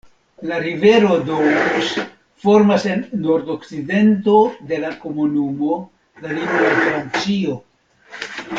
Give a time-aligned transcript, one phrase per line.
[0.51, 1.89] La rivero Doubs
[2.45, 4.39] formas en nordokcidento
[4.73, 5.79] de la komunumo
[6.25, 7.61] la limon al Francio.